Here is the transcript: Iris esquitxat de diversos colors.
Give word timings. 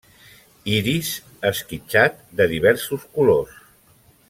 Iris 0.77 1.11
esquitxat 1.51 2.17
de 2.41 2.49
diversos 2.55 3.07
colors. 3.19 3.63